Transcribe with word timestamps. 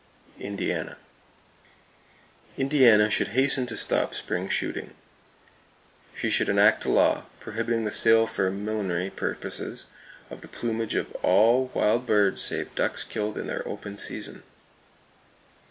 Indiana: 0.39 0.97
Indiana 2.57 3.07
should 3.07 3.27
hasten 3.37 3.67
to 3.67 3.77
stop 3.77 4.15
spring 4.15 4.49
shooting. 4.49 4.95
She 6.15 6.31
should 6.31 6.49
enact 6.49 6.85
a 6.85 6.89
law, 6.89 7.25
prohibiting 7.39 7.85
the 7.85 7.91
sale 7.91 8.25
for 8.25 8.49
millinery 8.49 9.11
purposes 9.11 9.89
of 10.31 10.41
the 10.41 10.47
plumage 10.47 10.95
of 10.95 11.11
all 11.21 11.69
wild 11.75 12.07
birds 12.07 12.41
save 12.41 12.73
ducks 12.73 13.03
killed 13.03 13.37
in 13.37 13.45
their 13.45 13.61
open 13.67 13.99
season. 13.99 14.41